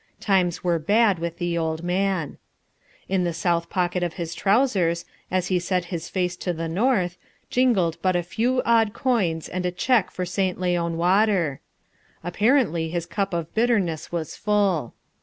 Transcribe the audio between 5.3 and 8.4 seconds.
he set his face to the north, jingled but a